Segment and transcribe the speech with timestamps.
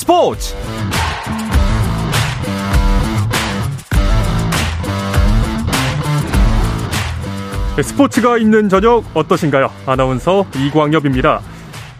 [0.00, 0.54] 스포츠
[7.76, 9.70] 네, 스포츠가 있는 저녁 어떠신가요?
[9.84, 11.42] 아나운서 이광엽입니다.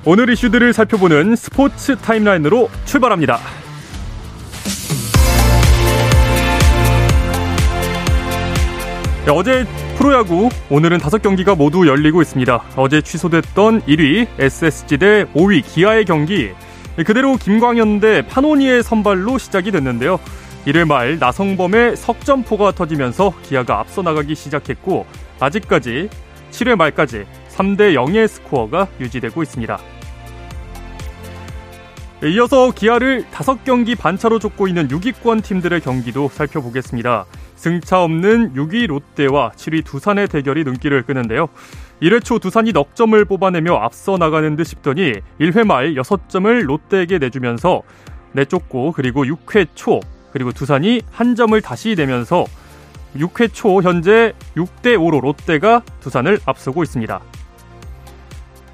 [0.07, 3.39] 오늘 이슈들을 살펴보는 스포츠 타임라인으로 출발합니다.
[9.27, 9.67] 네, 어제
[9.99, 12.63] 프로야구 오늘은 다섯 경기가 모두 열리고 있습니다.
[12.77, 16.51] 어제 취소됐던 1위 SSG 대 5위 기아의 경기
[16.97, 20.19] 그대로 김광현 대 파노니의 선발로 시작이 됐는데요.
[20.67, 25.07] 1회 말 나성범의 석점포가 터지면서 기아가 앞서 나가기 시작했고
[25.39, 26.11] 아직까지
[26.51, 29.79] 7회 말까지 3대 0의 스코어가 유지되고 있습니다.
[32.23, 37.25] 이어서 기아를 5경기 반차로 쫓고 있는 6위권 팀들의 경기도 살펴보겠습니다.
[37.57, 41.49] 승차 없는 6위 롯데와 7위 두산의 대결이 눈길을 끄는데요.
[42.03, 47.83] 1회 초 두산이 넉 점을 뽑아내며 앞서 나가는 듯 싶더니 1회 말 6점을 롯데에게 내주면서
[48.33, 50.01] 내쫓고 그리고 6회 초
[50.33, 52.45] 그리고 두산이 한 점을 다시 내면서
[53.17, 57.21] 6회 초 현재 6대 5로 롯데가 두산을 앞서고 있습니다.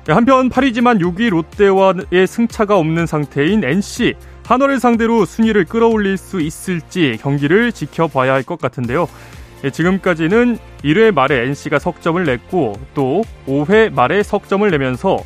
[0.08, 4.14] 한편 8위지만 6위 롯데와의 승차가 없는 상태인 NC
[4.46, 9.08] 한화를 상대로 순위를 끌어올릴 수 있을지 경기를 지켜봐야 할 것 같은데요.
[9.72, 15.18] 지금까지는 1회 말에 NC가 석점을 냈고 또 5회 말에 석점을 내면서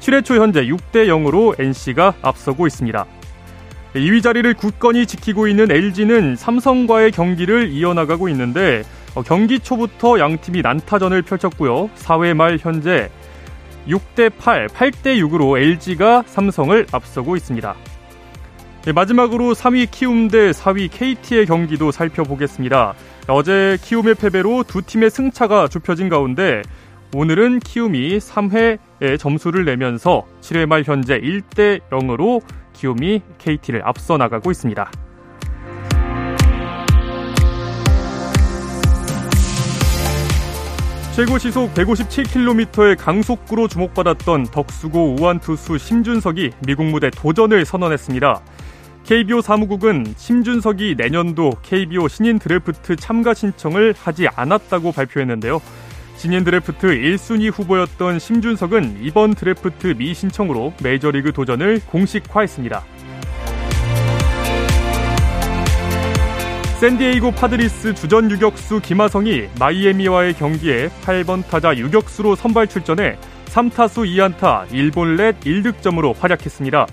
[0.00, 3.06] 7회 초 현재 6대 0으로 NC가 앞서고 있습니다.
[3.94, 8.82] 2위 자리를 굳건히 지키고 있는 LG는 삼성과의 경기를 이어나가고 있는데
[9.14, 11.90] 어, 경기 초부터 양 팀이 난타전을 펼쳤고요.
[11.96, 13.10] 4회 말 현재
[13.88, 17.74] 6대 8, 8대 6으로 LG가 삼성을 앞서고 있습니다.
[18.82, 22.94] 네, 마지막으로 3위 키움 대 4위 KT의 경기도 살펴보겠습니다.
[23.28, 26.62] 어제 키움의 패배로 두 팀의 승차가 좁혀진 가운데
[27.14, 32.40] 오늘은 키움이 3회에 점수를 내면서 7회 말 현재 1대 0으로
[32.72, 34.90] 키움이 KT를 앞서 나가고 있습니다.
[41.14, 48.40] 최고 시속 157km의 강속구로 주목받았던 덕수고 우완 투수 심준석이 미국 무대 도전을 선언했습니다.
[49.10, 55.60] KBO 사무국은 심준석이 내년도 KBO 신인 드래프트 참가 신청을 하지 않았다고 발표했는데요.
[56.14, 62.84] 신인 드래프트 1순위 후보였던 심준석은 이번 드래프트 미신청으로 메이저리그 도전을 공식화했습니다.
[66.78, 75.40] 샌디에이고 파드리스 주전 유격수 김하성이 마이애미와의 경기에 8번 타자 유격수로 선발 출전해 3타수 2안타 1볼넷
[75.40, 76.86] 1득점으로 활약했습니다.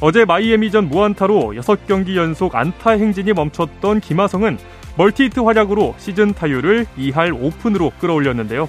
[0.00, 4.56] 어제 마이애미전 무안타로 6경기 연속 안타 행진이 멈췄던 김하성은
[4.96, 8.68] 멀티히트 활약으로 시즌 타율을 2할 5푼으로 끌어올렸는데요.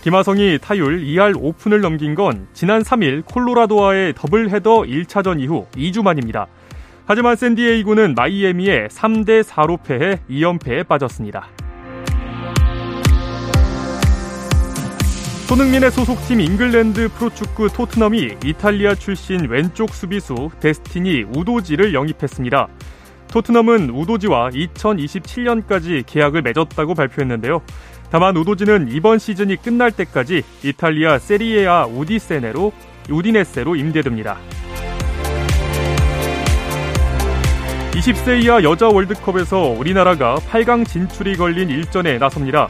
[0.00, 6.46] 김하성이 타율 2할 5푼을 넘긴 건 지난 3일 콜로라도와의 더블헤더 1차전 이후 2주 만입니다.
[7.04, 11.46] 하지만 샌디에이고는 마이애미에 3대 4로 패해 2연패에 빠졌습니다.
[15.46, 22.66] 손흥민의 소속팀 잉글랜드 프로축구 토트넘이 이탈리아 출신 왼쪽 수비수 데스티니 우도지를 영입했습니다.
[23.28, 27.60] 토트넘은 우도지와 2027년까지 계약을 맺었다고 발표했는데요.
[28.10, 32.72] 다만 우도지는 이번 시즌이 끝날 때까지 이탈리아 세리에아 우디세네로
[33.10, 34.38] 우디네세로 임대됩니다.
[37.92, 42.68] 20세 이하 여자 월드컵에서 우리나라가 8강 진출이 걸린 일전에 나섭니다.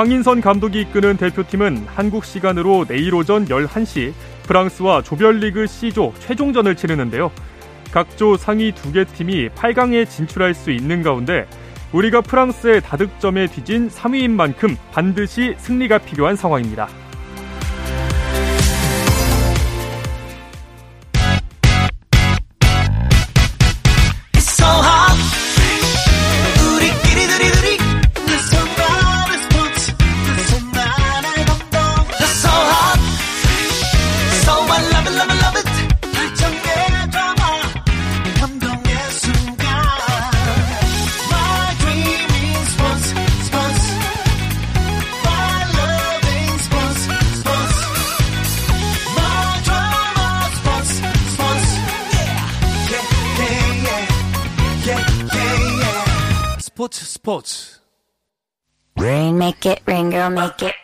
[0.00, 7.30] 황인선 감독이 이끄는 대표팀은 한국 시간으로 내일 오전 11시 프랑스와 조별리그 C조 최종전을 치르는데요.
[7.92, 11.46] 각조 상위 두 개 팀이 8강에 진출할 수 있는 가운데
[11.92, 16.88] 우리가 프랑스의 다득점에 뒤진 3위인 만큼 반드시 승리가 필요한 상황입니다.
[57.30, 57.78] 스포츠
[58.98, 60.74] Rain make it rain girl make it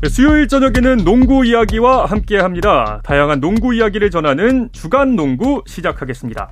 [0.00, 3.00] 네, 수요일 저녁에는 농구 이야기와 함께 합니다.
[3.04, 6.50] 다양한 농구 이야기를 전하는 주간 농구 시작하겠습니다.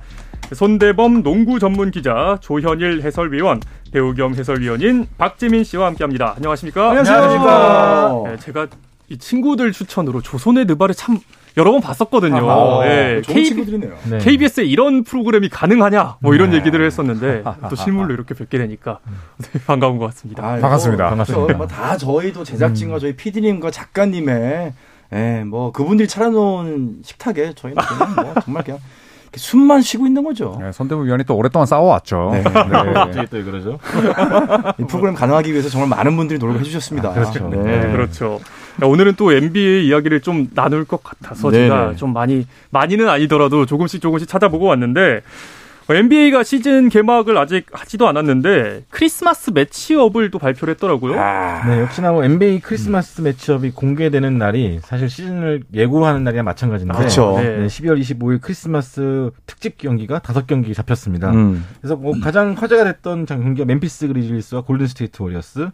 [0.53, 3.59] 손대범 농구 전문 기자, 조현일 해설위원,
[3.91, 6.33] 배우 겸 해설위원인 박재민 씨와 함께 합니다.
[6.37, 6.91] 안녕하십니까?
[6.91, 8.23] 안녕하십니까?
[8.25, 8.67] 네, 제가
[9.09, 11.19] 이 친구들 추천으로 조선의 느바를 참
[11.55, 12.49] 여러 번 봤었거든요.
[12.51, 13.93] 아, 네, 좋은 K- 친구들이네요.
[14.11, 14.17] 네.
[14.19, 16.57] KBS에 이런 프로그램이 가능하냐 뭐 이런 네.
[16.57, 18.99] 얘기들을 했었는데 또 실물로 이렇게 뵙게 되니까
[19.41, 20.45] 되게 반가운 것 같습니다.
[20.45, 21.09] 아이고, 반갑습니다.
[21.09, 21.53] 반갑습니다.
[21.57, 24.73] 뭐다 저희도 제작진과 저희 PD님과 작가님의
[25.13, 28.79] 예, 뭐 그분들이 차려놓은 식탁에 저희는 그냥 뭐 정말 그냥
[29.23, 30.57] 이렇게 숨만 쉬고 있는 거죠.
[30.61, 32.31] 네, 손대부 위원이 또 오랫동안 싸워왔죠.
[32.33, 32.43] 네.
[32.43, 33.25] 네.
[33.31, 33.79] 또 그러죠?
[34.79, 37.13] 이 프로그램 가능하기 위해서 정말 많은 분들이 노력을 해주셨습니다.
[37.13, 37.47] 그렇죠.
[37.49, 37.57] 네.
[37.57, 38.39] 네, 그렇죠.
[38.81, 41.63] 야, 오늘은 또 NBA 이야기를 좀 나눌 것 같아서 네네.
[41.65, 45.21] 제가 좀 많이 많이는 아니더라도 조금씩 조금씩 찾아보고 왔는데
[45.89, 51.17] NBA가 시즌 개막을 아직 하지도 않았는데 크리스마스 매치업을 또 발표를 했더라고요.
[51.17, 57.35] 아, 네, 역시나 뭐 NBA 크리스마스 매치업이 공개되는 날이 사실 시즌을 예고하는 날이랑 마찬가지인데 그렇죠.
[57.37, 57.59] 네.
[57.59, 61.31] 네, 12월 25일 크리스마스 특집 경기가 다섯 경기 잡혔습니다.
[61.31, 61.65] 음.
[61.79, 65.69] 그래서 뭐 가장 화제가 됐던 장- 경기가 멤피스 그리즐리스와 골든 스테이트 워리어스,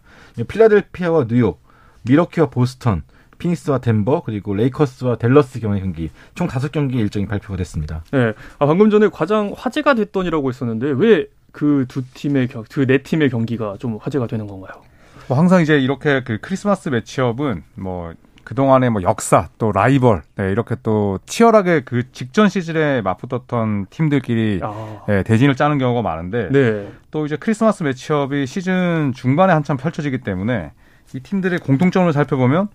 [0.48, 1.60] 필라델피아와 뉴욕,
[2.04, 3.04] 미러키와 보스턴,
[3.40, 8.04] 피닉스와 덴버 그리고 레이커스와 댈러스 경의 경기 총 다섯 경기 일정이 발표가 됐습니다.
[8.12, 8.34] 네.
[8.60, 13.78] 아, 방금 전에 가장 화제가 됐던이라고 했었는데 왜 그 두 팀의 그 네 팀의 경기가
[13.80, 14.82] 좀 화제가 되는 건가요?
[15.28, 18.14] 뭐 항상 이제 이렇게 그 크리스마스 매치업은 뭐
[18.44, 25.06] 그동안의 뭐 역사 또 라이벌 네, 이렇게 또 치열하게 그 직전 시즌에 맞붙었던 팀들끼리 아,
[25.10, 26.92] 예, 대진을 짜는 경우가 많은데 네.
[27.12, 30.72] 또 이제 크리스마스 매치업이 시즌 중반에 한참 펼쳐지기 때문에
[31.14, 32.68] 이 팀들의 공통점을 살펴보면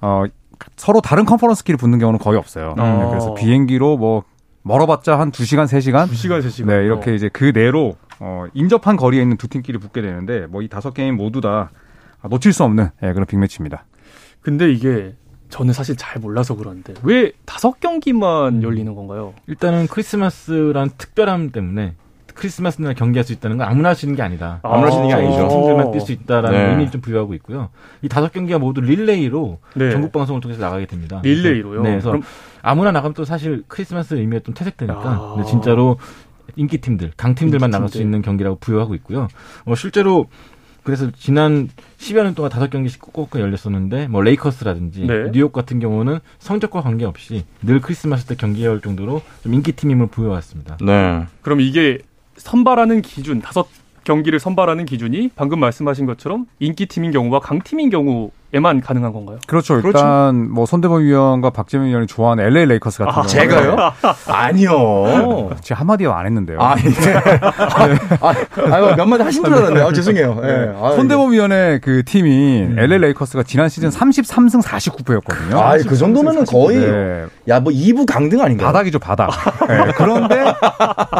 [0.00, 0.24] 어
[0.76, 2.74] 서로 다른 컨퍼런스끼리 붙는 경우는 거의 없어요.
[2.78, 2.82] 어.
[3.02, 4.22] 네, 그래서 비행기로 뭐
[4.62, 6.66] 멀어봤자 한 2시간, 3시간 2시간 3시간.
[6.66, 10.68] 네, 이렇게 이제 그 내로 어, 인접한 거리에 있는 두 팀끼리 붙게 되는데 뭐 이
[10.68, 11.70] 다섯 게임 모두 다
[12.22, 13.84] 놓칠 수 없는 예, 그런 빅매치입니다.
[14.40, 15.14] 근데 이게
[15.50, 19.34] 저는 사실 잘 몰라서 그러는데 왜 다섯 경기만 열리는 건가요?
[19.46, 21.94] 일단은 크리스마스란 특별함 때문에
[22.34, 24.60] 크리스마스 날 경기할 수 있다는 건 아무나 할 수 있는 게 아니다.
[24.62, 25.18] 아무나 할 수 있는 게 아.
[25.18, 25.48] 아니죠.
[25.48, 26.70] 팀들만 뛸 수 있다라는 네.
[26.70, 27.70] 의미를 좀 부여하고 있고요.
[28.02, 29.90] 이 다섯 경기가 모두 릴레이로 네.
[29.90, 31.20] 전국 방송을 통해서 나가게 됩니다.
[31.22, 31.82] 릴레이로요?
[31.82, 32.22] 네, 그래서 그럼
[32.62, 35.44] 아무나 나가면 또 사실 크리스마스 의미가 좀 퇴색되니까 아.
[35.46, 35.98] 진짜로
[36.56, 38.00] 인기 팀들, 강 팀들만 인기 나갈 수.
[38.00, 39.28] 있는 경기라고 부여하고 있고요.
[39.64, 40.26] 어, 실제로
[40.82, 45.30] 그래서 지난 10여 년 동안 다섯 경기씩 꼭 열렸었는데 뭐 레이커스라든지 네.
[45.32, 50.76] 뉴욕 같은 경우는 성적과 관계없이 늘 크리스마스 때 경기할 정도로 좀 인기 팀임을 부여왔습니다.
[50.84, 51.24] 네.
[51.40, 52.00] 그럼 이게
[52.36, 53.66] 선발하는 기준 다섯
[54.04, 59.38] 경기를 선발하는 기준이 방금 말씀하신 것처럼 인기 팀인 경우와 강팀인 경우 에만 가능한 건가요?
[59.48, 59.80] 그렇죠.
[59.84, 63.76] 일단 뭐 손대범 위원과 박재민 위원이 좋아하는 LA 레이커스 같은 아, 제가요?
[64.28, 65.50] 아니요.
[65.60, 66.60] 제가 한마디 안 했는데요.
[66.60, 66.82] 아, 네.
[67.42, 67.88] 아,
[68.20, 68.34] 아,
[68.76, 69.86] 아, 몇 마디 하신 줄 알았네요.
[69.88, 70.40] 아, 죄송해요.
[70.44, 70.72] 예.
[70.80, 75.54] 아, 손대범 위원의 그 팀인 LA 레이커스가 지난 시즌 33승 49패였거든요.
[75.56, 78.66] 아, 그 정도면은 거의 네, 야, 뭐 2부 강등 아닌가요?
[78.68, 79.30] 바닥이죠, 바닥.
[79.66, 80.44] 네, 그런데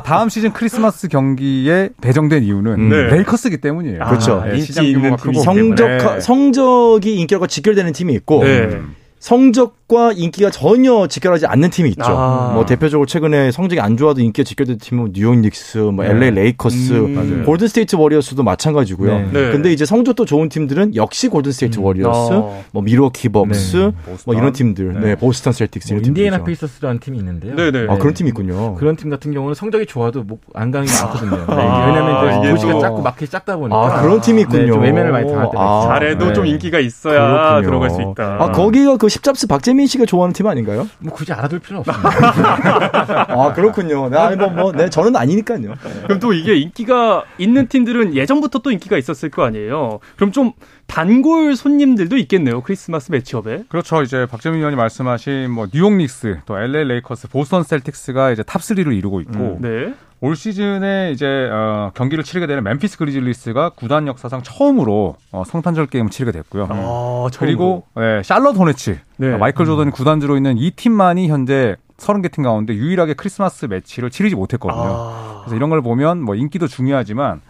[0.05, 2.97] 다음 시즌 크리스마스 경기에 배정된 이유는 네.
[3.09, 4.03] 레이커스기 때문이에요.
[4.03, 4.43] 아, 그렇죠.
[4.45, 6.21] 네, 인기 시장 있는 규모가 팀이 크고 성적 때문에.
[6.21, 8.81] 성적이 인기와 직결되는 팀이 있고 네.
[9.19, 12.05] 성적 과 인기가 전혀 직결하지 않는 팀이 있죠.
[12.07, 12.53] 아.
[12.55, 17.43] 뭐 대표적으로 최근에 성적이 안 좋아도 인기가 직결된 팀은 뉴욕 닉스, 뭐 LA 레이커스, 음.
[17.45, 19.15] 골든 스테이트 워리어스도 마찬가지고요.
[19.15, 19.23] 네.
[19.31, 19.53] 네.
[19.53, 22.65] 근데 이제 성적도 좋은 팀들은 역시 골든 스테이트 워리어스, 어.
[22.73, 23.77] 뭐 밀워키 벅스,
[24.07, 24.15] 네.
[24.25, 25.15] 뭐 이런 팀들, 네, 네.
[25.17, 26.45] 보스턴 셀틱스 뭐 이런 인디애나.
[26.45, 27.55] 페이서스라는 팀이 있는데요.
[27.55, 27.87] 네네.
[27.91, 28.77] 아 그런 팀이 있군요.
[28.77, 31.37] 그런 팀 같은 경우는 성적이 좋아도 뭐안 가는 게 많거든요.
[31.47, 34.63] 네, 아, 왜냐하면 도시가 또- 작고 마켓이 작다 보니까 아 그런 팀이 있군요.
[34.63, 35.87] 네, 좀 외면을 많이 당할 때가 아.
[35.89, 36.33] 잘해도 네.
[36.33, 37.67] 좀 인기가 있어야 그렇군요.
[37.67, 38.37] 들어갈 수 있다.
[38.41, 40.89] 아 거기가 그 십잡스 박재민 씨가 좋아하는 팀 아닌가요?
[40.99, 43.27] 뭐 굳이 알아둘 필요 없습니다.
[43.33, 44.09] 아 그렇군요.
[44.09, 45.75] 나 뭐, 뭐, 네, 저는 아니니까요.
[46.05, 50.01] 그럼 또 이게 인기가 있는 팀들은 예전부터 또 인기가 있었을 거 아니에요.
[50.17, 50.53] 그럼 좀
[50.87, 52.61] 단골 손님들도 있겠네요.
[52.61, 53.65] 크리스마스 matchup에.
[53.69, 54.03] 그렇죠.
[54.03, 58.97] 이제 박재민 위원이 말씀하신 뭐 뉴욕 닉스, 또 LA 레이커스, 보스턴 셀틱스가 이제 top 3를
[58.97, 59.95] 이루고 있고 네.
[60.21, 66.11] 올 시즌에 이제 어, 경기를 치르게 되는 멤피스 그리즐리스가 구단 역사상 처음으로 어, 성탄절 게임을
[66.11, 66.69] 치르게 됐고요.
[66.71, 69.33] 아, 그리고 예, 샬럿 호네츠, 네.
[69.33, 74.35] 어, 마이클 조던이 구단주로 있는 이 팀만이 현재 30개 팀 가운데 유일하게 크리스마스 매치를 치르지
[74.35, 74.83] 못했거든요.
[74.83, 75.41] 아.
[75.45, 77.41] 그래서 이런 걸 보면 뭐 인기도 중요하지만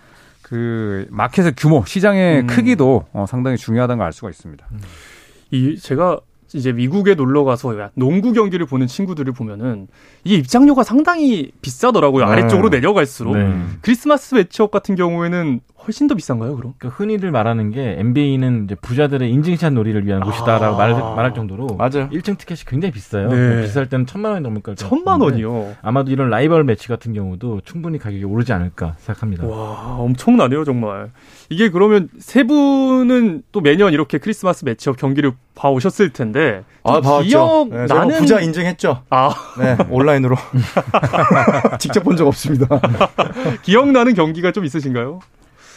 [0.44, 2.46] 그 마켓의 규모, 시장의 음.
[2.46, 4.66] 크기도 어, 상당히 중요하다는 걸 알 수가 있습니다.
[5.50, 6.20] 이 제가
[6.52, 9.88] 이제 미국에 놀러 가서 농구 경기를 보는 친구들을 보면은
[10.22, 12.26] 이게 입장료가 상당히 비싸더라고요.
[12.26, 12.30] 네.
[12.30, 13.60] 아래쪽으로 내려갈수록 네.
[13.80, 16.74] 크리스마스 매치업 같은 경우에는 훨씬 더 비싼가요, 그럼?
[16.78, 20.78] 그 흔히들 말하는 게 NBA는 이제 부자들의 인증샷 놀이를 위한 곳이다라고 아.
[20.78, 22.08] 말, 말할 정도로 맞아요.
[22.10, 23.28] 1층 티켓이 굉장히 비싸요.
[23.28, 23.62] 네.
[23.62, 25.76] 비쌀 때는 천만 원이 넘을 걸 천만 원이요.
[25.82, 29.46] 아마도 이런 라이벌 매치 같은 경우도 충분히 가격이 오르지 않을까 생각합니다.
[29.46, 31.10] 와, 엄청나네요, 정말.
[31.50, 36.62] 이게 그러면 세 분은 또 매년 이렇게 크리스마스 matchup 경기를 봐 오셨을 텐데.
[36.86, 37.22] 좀 아.
[37.22, 39.02] 기억 네, 나는 부자 인증했죠.
[39.10, 40.36] 아, 네, 온라인으로.
[41.78, 42.66] 직접 본 적 없습니다.
[43.62, 45.18] 기억나는 경기가 좀 있으신가요?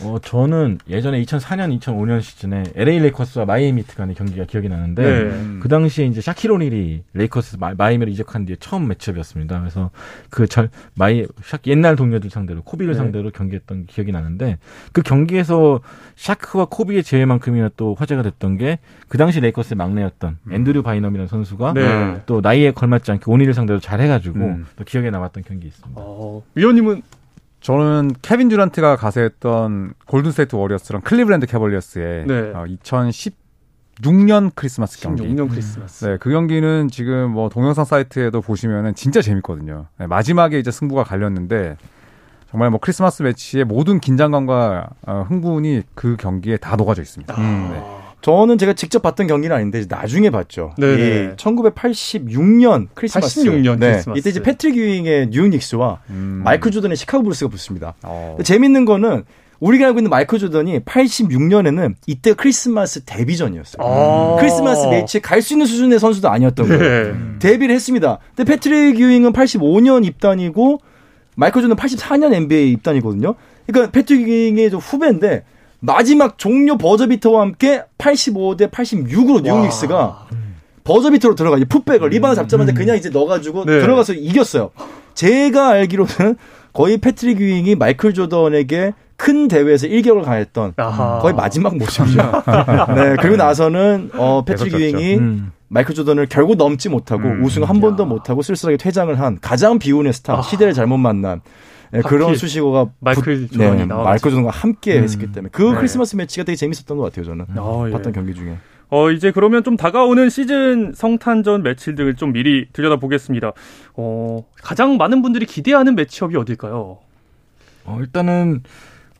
[0.03, 5.59] 어, 저는 예전에 2004년, 2005년 시즌에 LA 레이커스와 마이애미 히트 간의 경기가 기억이 나는데 네.
[5.59, 9.59] 그 당시에 이제 샤킬 오닐이 레이커스 마, 마이애미를 이적한 뒤에 처음 matchup이었습니다.
[9.59, 9.91] 그래서
[10.29, 12.97] 그 절 마이 샤 옛날 동료들 상대로 코비를 네.
[12.97, 14.57] 상대로 경기했던 기억이 나는데
[14.93, 15.81] 그 경기에서
[16.15, 22.21] 샤크와 코비의 재회만큼이나 또 화제가 됐던 게 그 당시 레이커스의 막내였던 앤드류 바이넘이라는 선수가 네.
[22.25, 24.65] 또 나이에 걸맞지 않게 오닐을 상대로 잘 해가지고 음.
[24.75, 26.01] 또 기억에 남았던 경기 있습니다.
[26.01, 27.01] 어, 위원님은
[27.61, 32.51] 저는 케빈 듀란트가 가세했던 골든스테이트 워리어스랑 클리블랜드 캐벌리어스의 네.
[32.53, 32.65] 어,
[34.01, 35.23] 2016년 크리스마스 경기.
[35.23, 36.05] 16년 크리스마스.
[36.05, 39.87] 네, 그 경기는 지금 뭐 동영상 사이트에도 보시면은 진짜 재밌거든요.
[39.99, 41.77] 네, 마지막에 이제 승부가 갈렸는데
[42.51, 47.35] 정말 뭐 크리스마스 매치의 모든 긴장감과 어, 흥분이 그 경기에 다 녹아져 있습니다.
[47.35, 47.96] 네.
[48.21, 50.73] 저는 제가 직접 봤던 경기는 아닌데 나중에 봤죠.
[50.79, 50.81] 이
[51.37, 53.41] 1986년 크리스마스.
[53.43, 54.19] 86년 네, 크리스마스.
[54.19, 56.41] 이때 이제 패트릭 유잉의 뉴욕 닉스와 음.
[56.43, 57.93] 마이클 조던의 시카고 불스가 붙습니다.
[58.03, 58.37] 어.
[58.43, 59.23] 재밌는 거는
[59.59, 63.77] 우리가 알고 있는 마이클 조던이 86년에는 이때 크리스마스 데뷔전이었어요.
[63.87, 64.35] 아.
[64.39, 67.13] 크리스마스 매치에 갈 수 있는 수준의 선수도 아니었던 거예요.
[67.13, 67.19] 네.
[67.39, 68.19] 데뷔를 했습니다.
[68.35, 70.79] 근데 패트릭 유잉은 85년 입단이고
[71.35, 73.35] 마이클 조던 84년 NBA 입단이거든요.
[73.67, 75.43] 그러니까 패트릭 유잉의 좀 후배인데
[75.79, 80.27] 마지막 종료 버저비터와 함께 85대 86으로 뉴욕 닉스가
[80.83, 83.81] 버저비터로 들어가 이제 putback을 리바운드 잡자마자 그냥 이제 넣어가지고 네.
[83.81, 84.71] 들어가서 이겼어요.
[85.13, 86.37] 제가 알기로는
[86.73, 91.19] 거의 패트릭 유잉이 마이클 조던에게 큰 대회에서 일격을 가했던 아하.
[91.19, 92.21] 거의 마지막 모습이죠.
[92.95, 94.83] 네, 그리고 나서는 어, 패트릭 계속 졌죠.
[94.83, 95.51] 유잉이 음.
[95.69, 97.43] 마이클 조던을 결국 넘지 못하고 음.
[97.43, 100.41] 우승 한 번도 못하고 쓸쓸하게 퇴장을 한 가장 비운의 스타, 아.
[100.41, 101.41] 시대를 잘못 만난
[101.93, 103.85] 예, 그런 수식어가 마이클 붙- 조던이 네.
[103.85, 105.75] 마이클 조던과 함께 했기 때문에 그 네.
[105.75, 107.91] 크리스마스 매치가 되게 재밌었던 것 같아요 저는 아, 예.
[107.91, 108.57] 봤던 경기 중에
[108.89, 113.51] 어, 이제 그러면 좀 다가오는 시즌 성탄전 매치들을 좀 미리 들여다 보겠습니다.
[113.95, 116.97] 어, 가장 많은 분들이 기대하는 matchup이 어딜까요?
[117.83, 118.63] 어, 일단은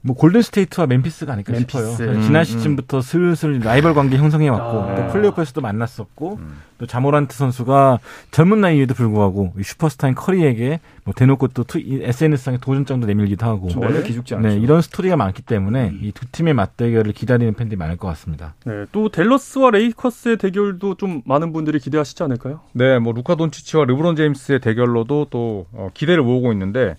[0.08, 1.92] 뭐 골든 스테이트와 멤피스가 아닐까 멤피스.
[1.98, 2.10] 싶어요.
[2.12, 2.44] 음, 지난 음.
[2.46, 4.96] 시즌부터 슬슬 라이벌 관계 형성해 왔고 아.
[4.96, 6.62] 또 플레이오프에서도 만났었고 음.
[6.78, 8.00] 또 자모란트 선수가
[8.32, 13.76] 젊은 나이에도 불구하고 이 슈퍼스타인 커리에게 뭐 대놓고 또 SNS상에 도전장도 내밀기도 하고 네.
[13.78, 14.48] 원래 기죽지 않죠.
[14.48, 18.54] 네, 이런 스토리가 많기 때문에 이 두 팀의 맞대결을 기다리는 팬들이 많을 것 같습니다.
[18.66, 22.62] 네, 또 댈러스와 레이커스의 대결도 좀 많은 분들이 기대하시지 않을까요?
[22.74, 26.96] 네, 뭐 루카 돈치치와 르브론 제임스의 대결로도 또 어, 기대를 모으고 있는데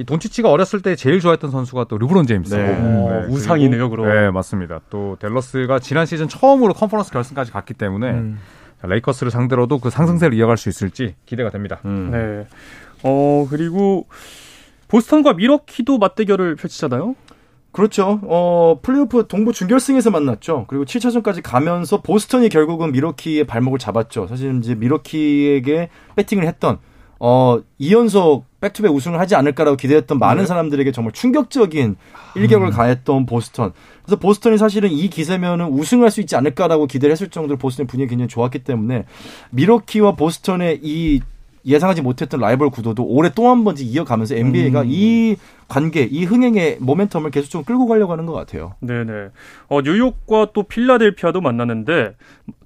[0.00, 2.74] 이 돈치치가 어렸을 때 제일 좋아했던 선수가 또 르브론 제임스고 네.
[2.80, 4.08] 어, 그리고- 우상이네요, 그럼.
[4.08, 4.80] 네, 맞습니다.
[4.88, 8.38] 또 댈러스가 지난 시즌 처음으로 컨퍼런스 결승까지 갔기 때문에 음.
[8.80, 11.80] 자, 레이커스를 상대로도 그 상승세를 이어갈 수 있을지 기대가 됩니다.
[11.84, 12.10] 음.
[12.10, 12.46] 네.
[13.02, 14.06] 어, 그리고
[14.88, 17.14] 보스턴과 밀워키도 맞대결을 펼치잖아요?
[17.72, 18.20] 그렇죠.
[18.24, 20.64] 어, 플레이오프 동부 준결승에서 만났죠.
[20.68, 24.26] 그리고 7차전까지 가면서 보스턴이 결국은 밀워키의 발목을 잡았죠.
[24.28, 26.78] 사실 이제 밀워키에게 베팅을 했던
[27.20, 30.46] 어, 2연속 back-to-back 우승을 하지 않을까라고 기대했던 많은 네.
[30.46, 31.96] 사람들에게 정말 충격적인
[32.36, 33.72] 일격을 가했던 보스턴.
[34.04, 38.28] 그래서 보스턴이 사실은 이 기세면은 우승할 수 있지 않을까라고 기대를 했을 정도로 보스턴의 분위기가 굉장히
[38.28, 39.04] 좋았기 때문에
[39.50, 41.20] 미러키와 보스턴의 이
[41.66, 45.36] 예상하지 못했던 라이벌 구도도 올해 또 한 번 이어가면서 NBA가 이
[45.70, 48.74] 관계, 이 흥행의 모멘텀을 계속 좀 끌고 가려고 하는 것 같아요.
[48.80, 49.28] 네네.
[49.68, 52.16] 어, 뉴욕과 또 필라델피아도 만났는데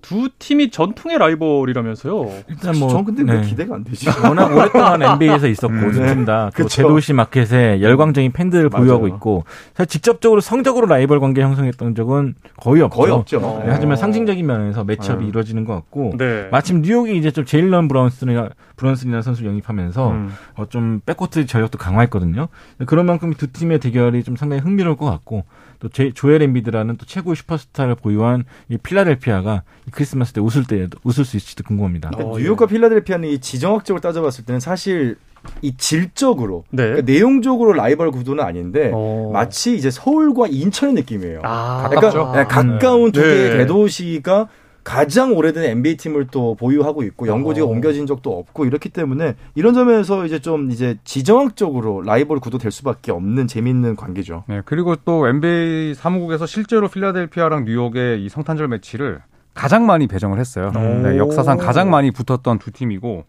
[0.01, 2.31] 두 팀이 전통의 라이벌이라면서요.
[2.49, 3.35] 일단 뭐 전 근데 네.
[3.35, 4.09] 왜 기대가 안 되지?
[4.23, 6.15] 워낙 오랫동안 NBA에서 있었고 음, 두 네.
[6.15, 6.83] 팀다또 그쵸.
[6.83, 8.85] 대도시 마켓에 열광적인 팬들을 맞아요.
[8.85, 9.45] 보유하고 있고
[9.75, 12.97] 사실 직접적으로 성적으로 라이벌 관계 형성했던 적은 거의 없죠.
[13.01, 13.41] 거의 없죠.
[13.65, 15.29] 네, 하지만 상징적인 면에서 matchup이 음.
[15.29, 16.49] 이루어지는 것 같고 네.
[16.51, 20.33] 마침 뉴욕이 이제 좀 제일런 브라운슨이나 브런슨이라는 선수를 영입하면서 음.
[20.57, 22.49] 어, 좀 백코트 전력도 강화했거든요.
[22.87, 25.45] 그런 만큼 두 팀의 대결이 좀 상당히 흥미로울 것 같고
[25.81, 30.89] 또 제, 조엘 엠비드라는 또 최고의 슈퍼스타를 보유한 이 필라델피아가 이 크리스마스 때 웃을 때
[31.03, 32.11] 웃을 수 있을지도 궁금합니다.
[32.15, 35.17] 어, 뉴욕과 필라델피아는 이 지정학적으로 따져봤을 때는 사실
[35.61, 36.85] 이 질적으로 네.
[36.85, 39.31] 그러니까 내용적으로 라이벌 구도는 아닌데 어.
[39.33, 41.41] 마치 이제 서울과 인천의 느낌이에요.
[41.43, 43.27] 아, 그러니까 네, 가까운 두 네.
[43.27, 44.49] 개의 대도시가
[44.85, 47.71] 가장 오래된 NBA 팀을 또 보유하고 있고 연고지가 어.
[47.71, 53.11] 옮겨진 적도 없고 이렇기 때문에 이런 점에서 이제 좀 이제 지정학적으로 라이벌 구도 될 수밖에
[53.11, 54.45] 없는 재밌는 관계죠.
[54.47, 59.23] 네, 그리고 또 NBA 사무국에서 실제로 필라델피아랑 뉴욕의 이 성탄절 매치를
[59.55, 60.71] 가장 많이 배정을 했어요.
[60.73, 63.25] 네, 역사상 가장 많이 붙었던 두 팀이고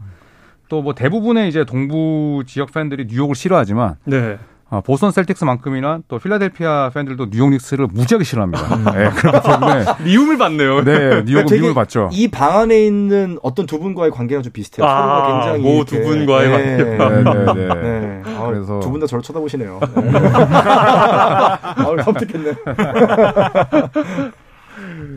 [0.68, 4.38] 또 뭐 대부분의 이제 동부 지역 팬들이 뉴욕을 싫어하지만 네.
[4.76, 8.92] 어, 보스턴 셀틱스만큼이나 또 필라델피아 팬들도 뉴욕 닉스를 무지하게 싫어합니다.
[8.92, 10.84] 네, 그렇기 때문에 미움을 받네요.
[10.84, 12.10] 네, 뉴욕은 되게 미움을 받죠.
[12.12, 14.86] 이 방 안에 있는 어떤 두 분과의 관계가 좀 비슷해요.
[14.86, 16.98] 아, 서로가 굉장히 뭐 이렇게, 두 분과의 네, 네, 네.
[16.98, 18.22] 네.
[18.26, 19.80] 아, 그래서- 두 분 다 저를 쳐다보시네요.
[19.96, 20.12] 네.
[20.20, 22.54] 아, 섬뜩했네.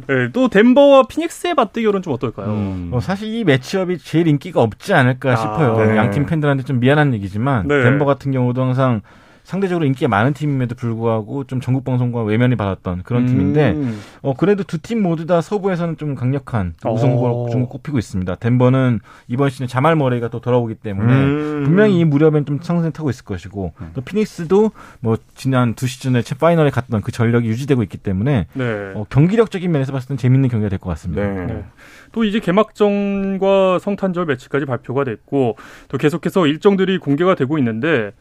[0.07, 2.47] 네, 또 덴버와 피닉스의 맞대결은 좀 어떨까요?
[2.49, 2.91] 음.
[2.93, 5.77] 어, 사실 이 매치업이 제일 인기가 없지 않을까 아, 싶어요.
[5.85, 5.97] 네.
[5.97, 7.83] 양팀 팬들한테 좀 미안한 얘기지만 네.
[7.83, 9.01] 덴버 같은 경우도 항상
[9.49, 13.99] 상대적으로 인기가 많은 팀임에도 불구하고 좀 전국 방송과 외면이 받았던 그런 팀인데 음.
[14.21, 17.15] 어 그래도 두 팀 모두 다 서부에서는 좀 강력한 우승 어.
[17.15, 18.35] 후보로 좀 꼽히고 있습니다.
[18.35, 21.65] 덴버는 이번 시즌 자말 머레이가 또 돌아오기 때문에 음.
[21.65, 26.37] 분명히 이 무렵엔 좀 상승 타고 있을 것이고 또 피닉스도 뭐 지난 두 시즌에 챔
[26.37, 28.93] 파이널에 갔던 그 전력이 유지되고 있기 때문에 네.
[28.95, 31.27] 어, 경기력적인 면에서 봤을 땐 재밌는 경기가 될 것 같습니다.
[31.27, 31.47] 네.
[31.47, 31.65] 네.
[32.13, 35.57] 또 이제 개막전과 성탄절 매치까지 발표가 됐고
[35.89, 38.13] 또 계속해서 일정들이 공개가 되고 있는데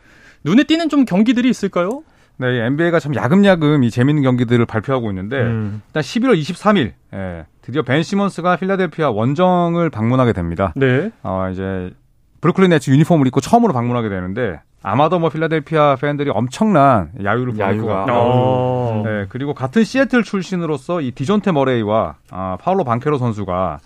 [0.48, 2.04] 눈에 띄는 좀 경기들이 있을까요?
[2.38, 5.82] 네, 이 NBA가 참 야금야금 이 재밌는 경기들을 발표하고 있는데 음.
[5.88, 10.72] 일단 11월 23일 예, 드디어 벤 시몬스가 필라델피아 원정을 방문하게 됩니다.
[10.76, 11.12] 네.
[11.24, 11.92] 어, 이제
[12.40, 17.88] 브루클린 네츠 유니폼을 입고 처음으로 방문하게 되는데 아마도 뭐 필라델피아 팬들이 엄청난 야유를 보낼 것.
[17.88, 19.02] 같고 어.
[19.04, 23.80] 네, 그리고 같은 시애틀 출신으로서 이 디존테 머레이와 아, 파울로 방케로 선수가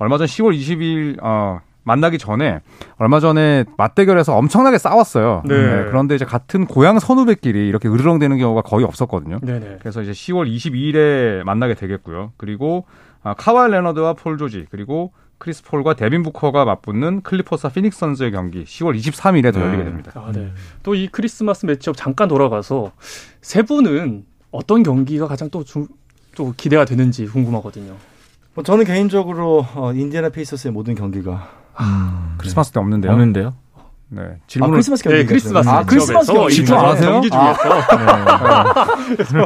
[0.00, 2.60] 얼마 전 10월 20일 어, 만나기 전에
[2.98, 5.42] 얼마 전에 맞대결에서 엄청나게 싸웠어요.
[5.46, 5.54] 네.
[5.88, 9.40] 그런데 이제 같은 고향 선후배끼리 이렇게 으르렁대는 경우가 거의 없었거든요.
[9.42, 9.78] 네네.
[9.80, 12.32] 그래서 이제 10월 22일에 만나게 되겠고요.
[12.36, 12.84] 그리고
[13.22, 18.64] 아, 카와이 레너드와 폴 조지 그리고 크리스 폴과 데빈 부커가 맞붙는 클리퍼스와 피닉스 선즈의 경기
[18.64, 19.66] 10월 23일에 더 네.
[19.66, 20.12] 열리게 됩니다.
[20.14, 20.52] 아, 네.
[20.82, 22.92] 또 이 크리스마스 matchup 잠깐 돌아가서
[23.40, 25.86] 세 분은 어떤 경기가 가장 또, 주,
[26.36, 27.94] 또 기대가 되는지 궁금하거든요.
[28.54, 31.48] 뭐 저는 개인적으로 어, 인디애나 페이서스의 모든 경기가
[32.38, 33.12] 크리스마스 때 없는데요.
[33.12, 33.54] 없는데요?
[34.12, 34.22] 네.
[34.22, 37.10] 아, 질문을 크리스마스 경기 네, 크리스마스 아 크리스마스 경기 집중 안 하세요?
[37.12, 37.58] 경기 중에서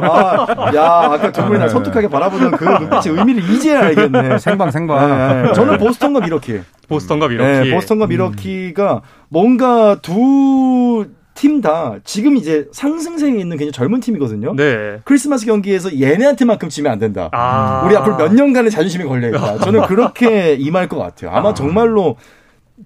[0.01, 4.39] 아, 야 아까 두 분이 나 섬뜩하게 바라보던 그 눈빛의 의미를 이제야 알겠네.
[4.39, 5.07] 생방 생방.
[5.07, 5.53] 네, 네.
[5.53, 6.61] 저는 보스턴과 밀워키.
[6.87, 7.69] 보스턴과 밀워키.
[7.69, 14.55] 네, 보스턴과 밀워키가 뭔가 두 팀 다 지금 이제 상승세에 있는 굉장히 젊은 팀이거든요.
[14.55, 14.99] 네.
[15.03, 17.29] 크리스마스 경기에서 얘네한테만큼 지면 안 된다.
[17.33, 17.83] 아.
[17.85, 19.59] 우리 앞으로 몇 년간의 자존심이 걸려 있다.
[19.59, 21.31] 저는 그렇게 임할 것 같아요.
[21.31, 22.17] 아마 정말로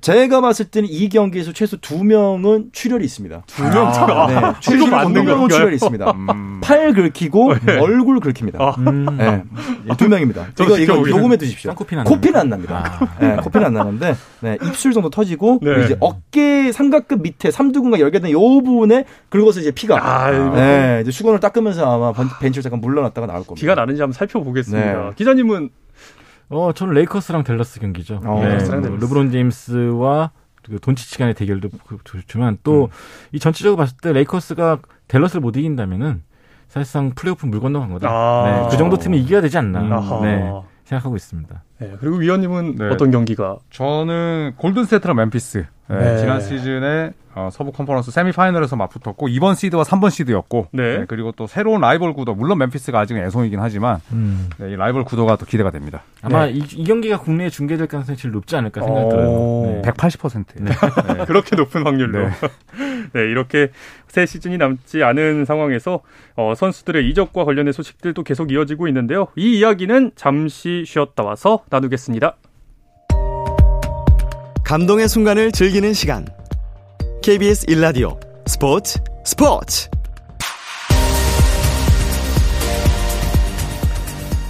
[0.02, 3.44] 제가 봤을 때는 이 경기에서 최소 두 명은 출혈이 있습니다.
[3.48, 4.28] 두명 차가.
[4.28, 5.50] 네, 이거 출혈이 두 명은?
[5.50, 6.12] 출혈이 있습니다.
[6.12, 6.62] 음.
[6.64, 8.60] 팔 긁히고 얼굴 긁힙니다.
[8.64, 8.76] 아.
[8.78, 9.18] 음.
[9.18, 9.44] 네,
[9.98, 10.46] 두 명입니다.
[10.62, 10.96] 이거 이거.
[10.96, 11.72] 녹음해 두십시오.
[11.72, 13.10] 쌍코피는 안 코피는 안 납니다.
[13.20, 15.86] 네, 코피는 안 나는데 네, 입술 정도 터지고 네.
[15.86, 21.40] 이제 어깨 삼각근 밑에 삼두근과 열개된 요 부분에 긁어서 이제 피가 아, 네, 이제 수건을
[21.40, 23.56] 닦으면서 아마 벤- 벤치를 잠깐 물러났다가 나올 겁니다.
[23.60, 24.94] 비가 나는지 한번 살펴보겠습니다.
[24.94, 25.12] 네.
[25.16, 25.70] 기자님은
[26.50, 28.22] 어, 저는 레이커스랑 댈러스 경기죠.
[28.26, 29.04] 어, 네, 레이커스랑 뭐 댈러스.
[29.06, 30.32] 르브론 제임스와
[30.66, 32.88] 그 돈치치 간의 대결도 그- 좋지만 또 이
[33.34, 33.40] 음.
[33.40, 36.24] 전체적으로 봤을 때 레이커스가 댈러스를 못 이긴다면은
[36.68, 38.10] 사실상 플레이오프 물 건너간 거다.
[38.10, 38.44] 아.
[38.64, 39.80] 네, 그 정도 팀은 이겨야 되지 않나.
[39.80, 40.22] 아하.
[40.22, 40.52] 네,
[40.84, 41.64] 생각하고 있습니다.
[41.80, 42.90] 네, 그리고 위원님은 네.
[42.90, 45.66] 어떤 경기가 저는 골든스테이트랑 멤피스.
[45.90, 46.18] 네, 네.
[46.20, 51.06] 지난 시즌에 어, 서부 컨퍼런스 세미파이널에서 맞붙었고 2번 시드와 3번 시드였고 네.
[51.08, 54.00] 그리고 또 새로운 라이벌 구도 물론 멤피스가 아직은 애송이긴 하지만
[54.58, 56.04] 네, 이 라이벌 구도가 또 기대가 됩니다.
[56.22, 59.10] 아마 이, 이 경기가 국내에 중계될 가능성이 제일 높지 않을까 생각이 어.
[59.10, 59.82] 들어요.
[59.84, 59.92] 네.
[59.92, 61.26] 180%예요.
[61.26, 62.28] 그렇게 높은 확률로.
[62.28, 62.30] 네.
[63.14, 63.22] 네.
[63.22, 63.70] 이렇게
[64.08, 66.02] 새 시즌이 남지 않은 상황에서
[66.36, 69.28] 어, 선수들의 이적과 관련된 소식들도 계속 이어지고 있는데요.
[69.36, 72.36] 이 이야기는 잠시 쉬었다 와서 나누겠습니다.
[74.70, 76.28] 감동의 순간을 즐기는 시간.
[77.24, 79.90] KBS 1라디오 스포츠 스포츠.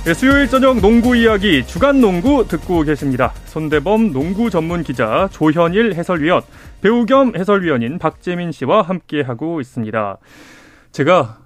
[0.04, 3.32] 네, 수요일 저녁 농구 이야기 주간 농구 듣고 계십니다.
[3.46, 6.42] 손대범 농구 전문 기자 조현일 해설위원,
[6.82, 10.18] 배우 겸 해설위원인 박재민 씨와 함께하고 있습니다.
[10.92, 11.38] 제가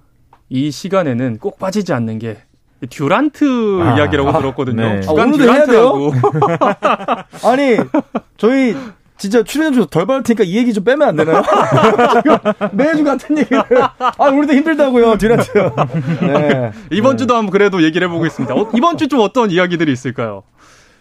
[0.48, 2.38] 이 시간에는 꼭 빠지지 않는 게
[2.90, 3.44] 듀란트
[3.96, 4.82] 이야기라고 들었거든요.
[4.82, 5.00] 네.
[5.00, 6.12] 주간 아, 오늘도 해야 듀란트라고.
[7.48, 7.76] 아니
[8.36, 8.76] 저희
[9.16, 11.42] 진짜 출연료 덜 받을 테니까 이 얘기 좀 빼면 안 되나요?
[12.72, 13.62] 매주 같은 얘기를.
[13.98, 15.52] 아 우리도 힘들다고요 듀란트.
[16.20, 16.72] 네.
[16.90, 18.54] 이번 주도 한번 그래도 얘기를 해보겠습니다.
[18.54, 20.42] 어, 이번 주 좀 어떤 이야기들이 있을까요?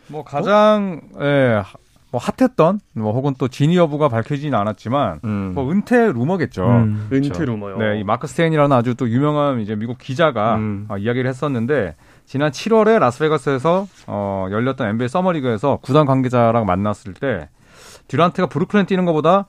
[0.07, 1.63] 뭐 가장 예,
[2.13, 5.21] 뭐 핫했던 뭐 혹은 또 진위 여부가 밝혀지진 않았지만
[5.55, 6.63] 뭐 은퇴 루머겠죠.
[6.63, 7.07] 음.
[7.11, 7.43] 은퇴 그렇죠.
[7.45, 7.77] 루머요.
[7.77, 10.85] 네, 이 마크 스테인이라는 아주 또 유명한 이제 미국 기자가 음.
[10.89, 11.95] 어, 이야기를 했었는데
[12.25, 17.49] 지난 7월에 라스베가스에서 어, 열렸던 NBA 서머리그에서 구단 관계자랑 만났을 때
[18.09, 19.47] 듀란트가 브루클린 뛰는 것보다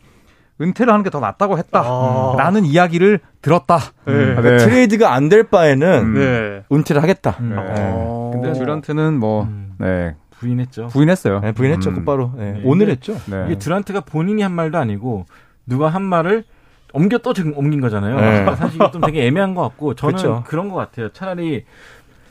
[0.59, 1.57] 은퇴를 하는 게 더 낫다고 아.
[1.59, 3.77] 했다라는 이야기를 들었다.
[4.07, 4.35] 네.
[4.37, 6.63] 그러니까 트레이드가 안 될 바에는 네.
[6.73, 7.37] 은퇴를 하겠다.
[7.41, 7.51] 음.
[7.51, 7.57] 네.
[7.59, 8.31] 어.
[8.33, 9.75] 근데 듀란트는 뭐 음.
[9.79, 10.89] 네, 부인했죠.
[10.89, 11.41] 부인했어요.
[11.41, 11.95] 네, 부인했죠 음.
[11.97, 12.33] 곧바로.
[12.37, 12.53] 네.
[12.53, 12.61] 네.
[12.65, 13.17] 오늘 했죠.
[13.27, 13.45] 네.
[13.47, 15.27] 이게 드란트가 본인이 한 말도 아니고
[15.67, 16.45] 누가 한 말을
[16.93, 18.17] 옮겨 또 지금 옮긴 거잖아요.
[18.21, 18.45] 네.
[18.57, 20.45] 사실 좀 되게 애매한 것 같고 저는 그쵸.
[20.47, 21.11] 그런 것 같아요.
[21.13, 21.65] 차라리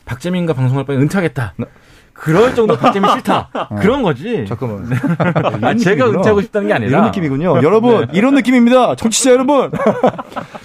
[0.05, 1.53] 박재민과 방송할 바에 은퇴하겠다.
[2.13, 3.49] 그럴 정도 박재민 싫다.
[3.81, 4.45] 그런 거지.
[4.47, 4.87] 잠깐만.
[5.61, 7.57] 아, 제가 은퇴하고 싶다는 게 아니라 이런 느낌이군요.
[7.63, 8.95] 여러분, 이런 느낌입니다.
[8.95, 9.71] 청취자 여러분.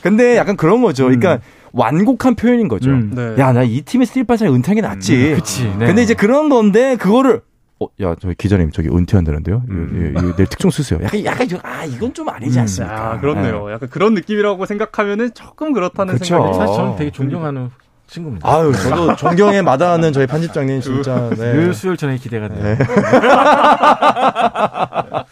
[0.03, 1.05] 근데 약간 그런 거죠.
[1.05, 1.39] 그러니까
[1.73, 2.91] 완곡한 표현인 거죠.
[2.91, 3.13] 음.
[3.15, 3.37] 네.
[3.39, 5.35] 야, 나 이 팀에서 뛸 바에 은퇴하는 게 낫지.
[5.37, 5.65] 그치.
[5.79, 5.87] 네.
[5.87, 7.43] 근데 이제 그런 건데 그거를
[7.81, 9.63] 어, 야, 저기 기자님, 저기 은퇴한다는데요?
[9.71, 10.11] 음.
[10.11, 10.99] 이거, 이거 내일 특종 쓰세요.
[11.01, 12.63] 약간, 약간, 좀, 아, 이건 좀 아니지 음.
[12.63, 13.13] 않습니까?
[13.13, 13.71] 아, 그렇네요.
[13.71, 16.25] 약간 그런 느낌이라고 생각하면은 조금 그렇다는 그쵸.
[16.25, 16.97] 생각이 사실 저는 어.
[16.97, 17.71] 되게 존경하는
[18.09, 18.53] 친구입니다.
[18.53, 21.29] 아유, 저도 존경에 마다하는 저희 편집장님 진짜.
[21.31, 21.37] 네.
[21.37, 22.77] 늘 수요일 저녁에 기대가 돼요.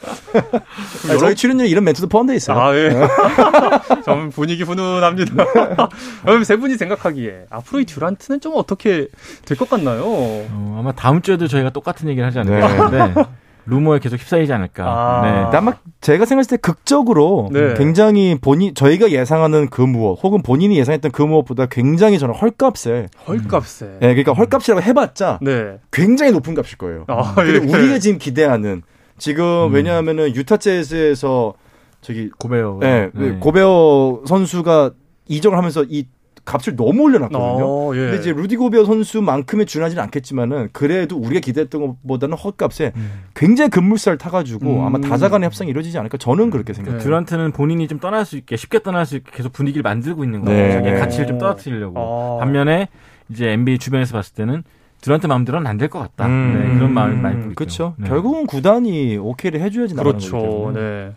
[1.08, 2.58] 아니, 저희 출연료 이런 멘트도 포함되어 있어요.
[2.58, 2.90] 아, 예.
[4.04, 5.34] 좀 분위기 훈훈합니다.
[6.24, 9.08] 그럼 세 분이 생각하기에 앞으로 이 듀란트는 좀 어떻게
[9.44, 10.02] 될 것 같나요?
[10.04, 12.72] 어, 아마 다음 주에도 저희가 똑같은 얘기를 하지 않을까 네.
[12.74, 13.14] 싶은데
[13.68, 14.84] 루머에 계속 휩싸이지 않을까.
[14.86, 15.22] 아.
[15.24, 15.42] 네.
[15.42, 17.74] 근데 아마 제가 생각했을 때 극적으로 네.
[17.74, 23.86] 굉장히 본인 저희가 예상하는 그 무엇 혹은 본인이 예상했던 그 무엇보다 굉장히 저는 헐값에 헐값에.
[24.02, 25.78] 예, 그러니까 헐값이라고 해봤자 네.
[25.90, 27.04] 굉장히 높은 값일 거예요.
[27.08, 27.58] 아, 근데 예.
[27.58, 28.82] 우리가 지금 기대하는
[29.18, 31.54] 지금 왜냐하면은 유타 재즈에서
[32.00, 32.80] 저기 고베어.
[32.82, 33.32] 예, 네.
[33.40, 34.92] 고베어 선수가
[35.28, 36.06] 이적을 하면서 이
[36.44, 37.64] 값을 너무 올려놨거든요.
[37.66, 37.98] 어, 예.
[37.98, 42.92] 근데 이제 루디 고베어 선수만큼의 준하지는 않겠지만은 그래도 우리가 기대했던 것보다는 헐값에
[43.34, 44.84] 굉장히 급물살 타가지고 음.
[44.84, 46.76] 아마 다자간의 협상이 이루어지지 않을까 저는 그렇게 네.
[46.76, 47.02] 생각해요.
[47.02, 50.66] 듀란트는 본인이 좀 떠날 수 있게 쉽게 떠날 수 있게 계속 분위기를 만들고 있는 거예요.
[50.68, 50.72] 네.
[50.74, 51.98] 자기의 가치를 좀 떨어뜨리려고.
[51.98, 52.44] 아.
[52.44, 52.88] 반면에
[53.28, 54.62] 이제 NBA 주변에서 봤을 때는
[55.06, 56.26] 듀란트 마음대로는 안 될 것 같다.
[56.26, 56.52] 음.
[56.68, 57.54] 네, 그런 마음이 많이 보이죠.
[57.54, 57.94] 그렇죠.
[57.96, 58.08] 네.
[58.08, 60.46] 결국은 구단이 오케이를 해줘야지 나가는 거기 그렇죠.
[60.46, 60.80] 때문에.
[60.80, 61.12] 네.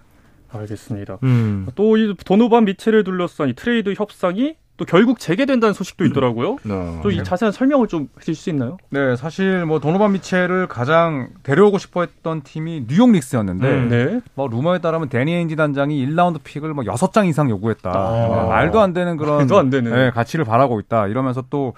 [0.52, 1.18] 알겠습니다.
[1.24, 1.68] 음.
[1.76, 6.58] 또 이 도노반 미첼을 둘러싼 이 트레이드 협상이 또 결국 재개된다는 소식도 있더라고요.
[6.70, 7.00] 어.
[7.04, 8.78] 또 이 자세한 설명을 좀 해주실 수 있나요?
[8.92, 13.90] 네, 사실 뭐 도노반 미첼을 가장 데려오고 싶어했던 팀이 뉴욕 닉스였는데 음.
[13.90, 14.22] 네.
[14.36, 17.92] 뭐 루머에 따르면 대니 에인지 단장이 1라운드 pick을 뭐 6장 이상 요구했다.
[17.94, 18.12] 아.
[18.44, 19.92] 네, 말도 안 되는 그런 말도 안 되는.
[19.92, 21.08] 네, 가치를 바라고 있다.
[21.08, 21.74] 이러면서 또 어,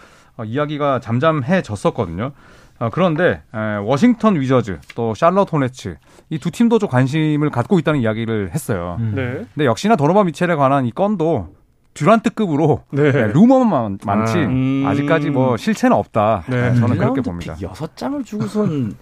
[0.46, 2.32] 이야기가 잠잠해졌었거든요.
[2.80, 5.98] 어, 그런데 에, 워싱턴 위저즈 또 샬럿 호네츠
[6.32, 8.98] 이 두 팀도 좀 관심을 갖고 있다는 이야기를 했어요.
[9.00, 9.13] 음.
[9.15, 9.46] 네.
[9.54, 11.50] 근데 역시나 도노반 미첼에 관한 이 건도
[11.94, 13.12] 듀란트급으로 네.
[13.12, 14.41] 네, 루머만 많지 아.
[14.44, 14.84] 음.
[14.88, 16.44] 아직까지 뭐 실체는 없다.
[16.48, 16.72] 네.
[16.72, 17.54] 네, 저는 그렇게 봅니다.
[17.56, 18.96] 픽 여섯 장을 주고선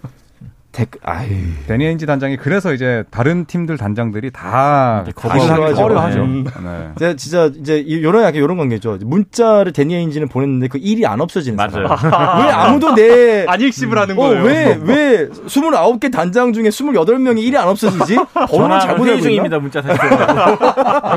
[1.66, 5.82] 데니 엔지 단장이 그래서 이제 다른 팀들 단장들이 다 거부하기 거부하죠.
[5.82, 6.26] 꺼려하죠.
[6.26, 6.44] 네.
[6.44, 6.88] 네.
[6.98, 8.98] 제가 진짜 이제 이- 요런 약간 요런 관계죠.
[9.02, 11.88] 문자를 데니 에인지는 보냈는데 그 일이 안 없어지는 맞아요.
[12.46, 14.44] 왜 아무도 내 안익십을 하는 어, 거예요.
[14.44, 18.16] 왜, 왜, 29개 단장 중에 28명이 일이 안 없어지지?
[18.50, 19.20] 전화 잘못 알고?
[19.22, 19.58] 중입니다.
[19.58, 20.00] 문자 사실.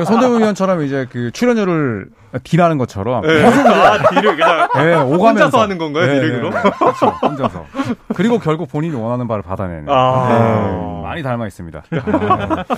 [0.04, 2.06] 손대부 위원처럼 이제 그 출연료를
[2.42, 3.44] 딜하는 것처럼 네.
[3.44, 6.52] 아, 딜을 그냥 네, 오가면서 혼자서 하는 건가요, 딜을 그럼?
[6.52, 7.06] 그렇죠.
[7.22, 7.66] 혼자서.
[8.14, 9.86] 그리고 결국 본인이 원하는 바를 받아내는.
[9.88, 10.28] 아.
[10.28, 11.82] 네, 많이 닮아 있습니다.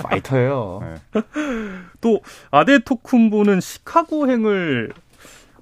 [0.03, 0.81] 파이터예요.
[1.15, 1.23] 네.
[2.01, 4.93] 또 아데 토쿤보는 시카고행을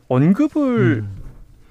[0.08, 1.04] 언급을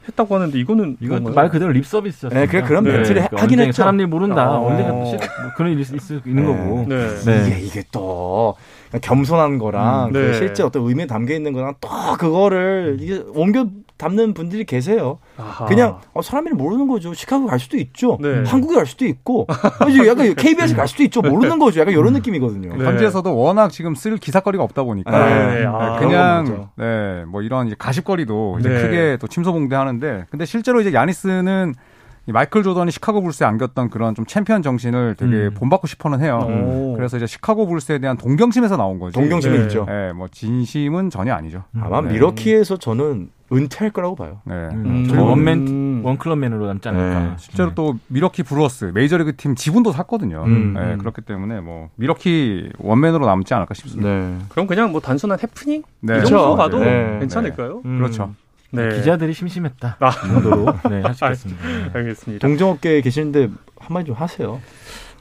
[0.07, 1.33] 했다고 하는데 이거는 이건?
[1.33, 2.37] 말 그대로 립 서비스였어요.
[2.37, 3.71] 네, 그래, 그런 멘트를 하긴 했죠.
[3.83, 4.43] 사람 일 모른다.
[4.43, 4.57] 아.
[4.59, 6.51] 언제가 또 실- 뭐 그런 일이 있을 수 있는 네.
[6.51, 6.85] 거고.
[6.89, 7.07] 네.
[7.25, 7.47] 네.
[7.47, 8.55] 이게, 이게 또,
[9.01, 10.33] 겸손한 거랑, 음, 그 네.
[10.33, 15.19] 실제 어떤 의미에 담겨 있는 거랑 또 그거를 이게 옮겨 담는 분들이 계세요.
[15.37, 15.65] 아하.
[15.65, 17.13] 그냥 어, 사람 일 모르는 거죠.
[17.13, 18.17] 시카고 갈 수도 있죠.
[18.21, 18.43] 네.
[18.45, 19.47] 한국에 갈 수도 있고.
[19.89, 21.21] 이제 약간 KBS 갈 수도 있죠.
[21.21, 21.79] 모르는 거죠.
[21.79, 22.75] 약간 이런 느낌이거든요.
[22.75, 22.85] 네.
[22.85, 25.59] 현지에서도 워낙 지금 쓸 기사거리가 없다 보니까 네.
[25.59, 26.69] 네, 아, 그냥.
[26.75, 28.81] 네, 뭐 이런 이제 가십거리도 이제 네.
[28.81, 31.92] 크게 또 침소봉대하는데 근데 실제로 이제 야니스는 이
[32.31, 35.53] 마이클 조던이 시카고 불스에 안겼던 그런 좀 챔피언 정신을 되게 음.
[35.55, 36.39] 본받고 싶어는 해요.
[36.47, 36.93] 오.
[36.95, 39.13] 그래서 이제 시카고 불스에 대한 동경심에서 나온 거지.
[39.13, 39.63] 동경심이 네.
[39.63, 39.85] 있죠.
[39.85, 41.63] 네, 뭐 진심은 전혀 아니죠.
[41.79, 42.13] 아마 네.
[42.13, 44.39] 밀워키에서 저는 은퇴할 거라고 봐요.
[44.45, 44.53] 네.
[44.53, 45.19] 음, 음.
[45.19, 47.19] 원맨 원클럽맨으로 남지 않을까.
[47.19, 47.31] 네.
[47.37, 50.43] 실제로 또 밀워키 브루어스 메이저리그 팀 지분도 샀거든요.
[50.47, 50.73] 음.
[50.73, 54.09] 네, 그렇기 때문에 뭐 밀워키 원맨으로 남지 않을까 싶습니다.
[54.09, 54.37] 네.
[54.49, 56.13] 그럼 그냥 뭐 단순한 해프닝 네.
[56.13, 56.55] 이 정도 그렇죠.
[56.55, 57.19] 봐도 네.
[57.19, 57.81] 괜찮을까요?
[57.81, 58.33] 그렇죠.
[58.73, 58.89] 네.
[58.95, 59.97] 기자들이 심심했다.
[59.99, 60.09] 아.
[60.09, 61.67] 이 정도로 네, 할 수 있겠습니다.
[61.67, 61.91] 네.
[61.93, 62.47] 알겠습니다.
[62.47, 64.59] 동종업계에 계시는데 한마디 좀 하세요.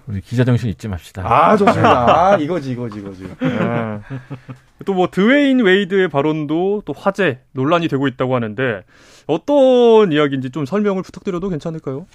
[0.07, 1.23] 우리 기자 정신 잊지 맙시다.
[1.25, 2.33] 아, 좋습니다.
[2.33, 3.29] 아, 이거지, 이거지, 이거지.
[4.85, 8.83] 또 뭐 드웨인 웨이드의 발언도 또 화제 논란이 되고 있다고 하는데
[9.27, 12.07] 어떤 이야기인지 좀 설명을 부탁드려도 괜찮을까요?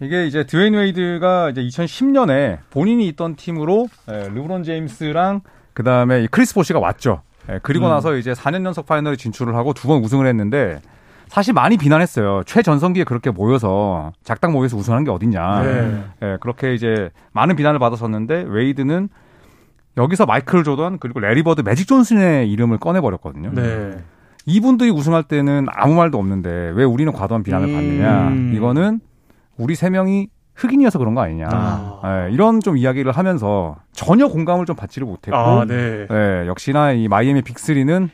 [0.00, 5.40] 이게 이제 드웨인 웨이드가 이제 2010년에 본인이 있던 팀으로 에, 르브론 제임스랑
[5.74, 7.22] 그 다음에 크리스 보시가 왔죠.
[7.48, 7.90] 에, 그리고 음.
[7.90, 10.80] 나서 이제 4년 연속 파이널에 진출을 하고 두 번 우승을 했는데
[11.28, 12.42] 사실 많이 비난했어요.
[12.46, 15.62] 최전성기에 그렇게 모여서 작당 모여서 우승하는 게 어딨냐.
[15.62, 16.04] 네.
[16.22, 19.08] 예, 그렇게 이제 많은 비난을 받았었는데 웨이드는
[19.98, 23.50] 여기서 마이클 조던 그리고 래리 버드 매직 존슨의 이름을 꺼내버렸거든요.
[23.52, 23.98] 네.
[24.46, 27.74] 이분들이 우승할 때는 아무 말도 없는데 왜 우리는 과도한 비난을 음.
[27.74, 28.56] 받느냐.
[28.56, 29.00] 이거는
[29.58, 31.48] 우리 세 명이 흑인이어서 그런 거 아니냐.
[31.52, 32.00] 아.
[32.28, 36.06] 예, 이런 좀 이야기를 하면서 전혀 공감을 좀 받지를 못했고 아, 네.
[36.10, 38.10] 예, 역시나 이 마이애미 빅3는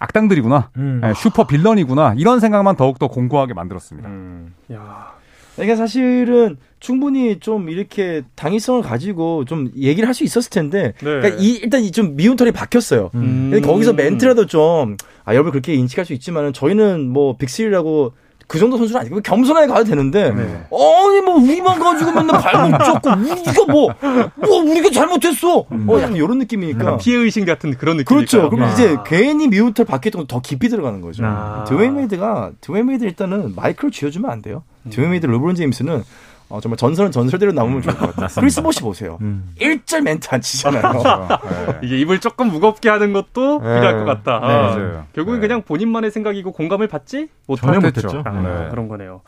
[0.00, 0.70] 악당들이구나.
[0.76, 1.00] 음.
[1.04, 2.14] 예, 슈퍼 빌런이구나.
[2.18, 4.08] 이런 생각만 더욱더 공고하게 만들었습니다.
[4.08, 5.12] 음, 야.
[5.54, 11.04] 그러니까 사실은 충분히 좀 이렇게 당위성을 가지고 좀 얘기를 할 수 있었을 텐데, 네.
[11.04, 13.10] 그러니까 이, 일단 이좀 미운 털이 박혔어요.
[13.16, 13.60] 음.
[13.64, 18.12] 거기서 멘트라도 좀, 아, 여러분 그렇게 인식할 수 있지만은 저희는 뭐 빅3라고
[18.48, 20.42] 그 정도 선수는 아니고 겸손하게 가도 되는데, 네.
[20.42, 23.94] 아니 뭐 우리만 가지고 맨날 발목 잡고 우리가 뭐,
[24.36, 25.58] 뭐 우리가 잘못했어.
[25.58, 26.96] 어, 약간 이런 느낌이니까.
[26.96, 28.16] 피해 의식 같은 그런 느낌.
[28.16, 28.48] 그렇죠.
[28.48, 31.24] 그럼 이제 괜히 미운 털 박혔던 건 더 깊이 들어가는 거죠.
[31.26, 31.64] 아.
[31.68, 34.62] 드웨인 웨이드가 드웨인 웨이드 일단은 마이크를 쥐어주면 안 돼요.
[34.90, 36.02] 드웨인 웨이드, 르브론 제임스는
[36.50, 38.28] 어, 정말 전설은 전설대로 남으면 좋을 것 같아요.
[38.40, 39.18] 크리스 보시 보세요.
[39.20, 39.52] 음.
[39.58, 41.02] 일절 멘트 안 치잖아요.
[41.04, 41.78] 예.
[41.86, 44.40] 이게 입을 조금 무겁게 하는 것도 필요할 것 같다.
[44.40, 45.04] 네, 아.
[45.12, 45.48] 결국은 네.
[45.48, 48.22] 그냥 본인만의 생각이고 공감을 받지 전혀 못했죠.
[48.24, 48.68] 아, 네.
[48.70, 49.20] 그런 거네요.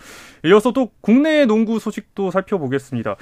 [0.44, 3.16] 이어서 또 국내 농구 소식도 살펴보겠습니다.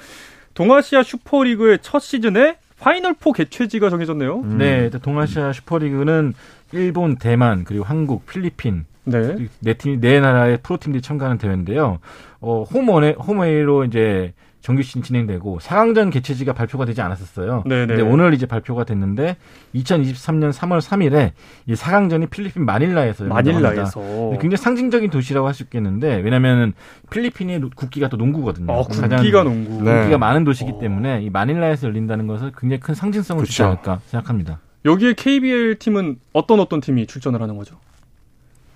[0.53, 4.43] 동아시아 슈퍼리그의 첫 시즌에 파이널 4 개최지가 정해졌네요.
[4.57, 6.33] 네, 일단 동아시아 슈퍼리그는
[6.71, 9.47] 일본, 대만, 그리고 한국, 필리핀 네.
[9.59, 11.99] 네 팀, 네 나라의 프로팀들이 참가하는 대회인데요.
[12.41, 17.63] 어, 홈 앤, 홈 앤 어웨이로 이제 정규 시즌 진행되고 4강전 개최지가 발표가 되지 않았었어요.
[17.65, 17.87] 네네.
[17.87, 19.37] 근데 오늘 이제 발표가 됐는데
[19.73, 21.31] 2023년 3월 3일에
[21.65, 23.69] 이 4강전이 필리핀 마닐라에서 열린다고 합니다.
[23.69, 24.31] 마닐라에서.
[24.41, 26.73] 굉장히 상징적인 도시라고 할 수 있겠는데 왜냐하면
[27.09, 28.71] 필리핀의 국기가 또 농구거든요.
[28.71, 29.81] 아, 국기가 농구.
[29.81, 29.95] 네.
[29.95, 30.79] 국기가 많은 도시이기 어.
[30.79, 33.65] 때문에 이 마닐라에서 열린다는 것은 굉장히 큰 상징성을 주지 그쵸.
[33.65, 34.59] 않을까 생각합니다.
[34.85, 37.75] 여기에 KBL 팀은 어떤 어떤 팀이 출전을 하는 거죠?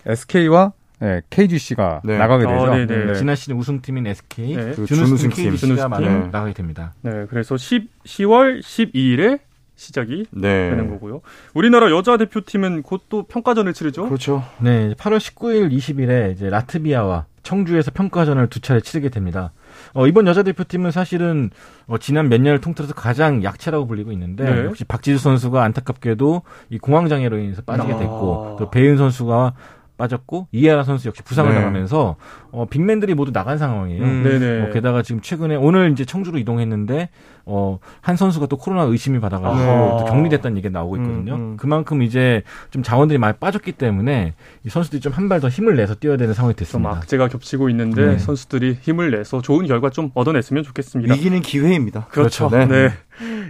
[0.06, 2.18] SK와 예, KGC가 네.
[2.18, 2.72] 나가게 아, 되죠.
[2.88, 3.06] 네네.
[3.08, 3.14] 네.
[3.16, 4.64] 지난 시즌 우승팀인 SK, 네.
[4.72, 5.46] 그 준우승 준우승 팀.
[5.46, 6.32] KGC가 준우승 많이 팀.
[6.32, 6.94] 나가게 됩니다.
[7.02, 9.40] 네, 그래서 10, 10월 12일에
[9.76, 10.70] 시작이 네.
[10.70, 11.22] 되는 거고요.
[11.54, 14.06] 우리나라 여자 대표팀은 곧 또 평가전을 치르죠.
[14.06, 14.44] 그렇죠.
[14.60, 19.52] 네, 8월 19일, 20일에 이제 라트비아와 청주에서 평가전을 두 차례 치르게 됩니다.
[19.94, 21.50] 어, 이번 여자 대표팀은 사실은
[21.88, 24.66] 어, 지난 몇 년을 통틀어서 가장 약체라고 불리고 있는데 네.
[24.66, 27.98] 역시 박지수 선수가 안타깝게도 이 공황 장애로 인해서 빠지게 아.
[27.98, 29.54] 됐고 또 배은 선수가
[29.98, 31.56] 빠졌고 이하라 선수 역시 부상을 네.
[31.56, 32.16] 당하면서
[32.56, 34.04] 어, 빅맨들이 모두 나간 상황이에요.
[34.04, 34.24] 음.
[34.24, 34.62] 네네.
[34.62, 37.10] 어, 게다가 지금 최근에 오늘 이제 청주로 이동했는데
[37.46, 39.98] 어, 한 선수가 또 코로나 의심이 받아가지고 아.
[39.98, 41.34] 또 격리됐다는 얘기가 나오고 있거든요.
[41.34, 41.58] 음, 음.
[41.58, 44.36] 그만큼 이제 좀 자원들이 많이 빠졌기 때문에
[44.66, 46.92] 이 선수들이 좀 한 발 더 힘을 내서 뛰어야 되는 상황이 좀 됐습니다.
[46.92, 48.18] 악재가 겹치고 있는데 네.
[48.20, 51.14] 선수들이 힘을 내서 좋은 결과 좀 얻어냈으면 좋겠습니다.
[51.16, 52.06] 위기는 기회입니다.
[52.12, 52.50] 그렇죠.
[52.50, 52.68] 네.
[52.68, 52.90] 네.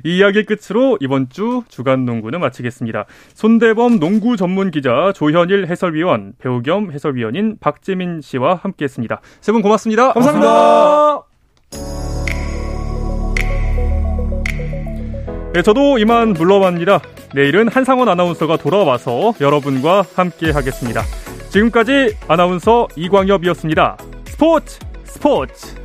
[0.03, 3.05] 이 이야기 끝으로 이번 주 주간 농구는 마치겠습니다.
[3.33, 9.19] 손대범 농구 전문 기자 조현일 해설위원, 배우 겸 해설위원인 박재민 씨와 함께 했습니다.
[9.41, 10.13] 세 분 고맙습니다.
[10.13, 11.23] 감사합니다.
[15.53, 16.99] 네, 저도 이만 물러갑니다.
[17.35, 21.01] 내일은 한상원 아나운서가 돌아와서 여러분과 함께 하겠습니다.
[21.49, 23.97] 지금까지 아나운서 이광엽이었습니다.
[24.25, 25.82] 스포츠 스포츠.